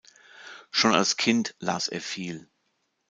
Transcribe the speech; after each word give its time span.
Schon 0.71 0.95
als 0.95 1.15
Kind 1.15 1.53
las 1.59 1.87
er 1.87 2.01
viel. 2.01 2.49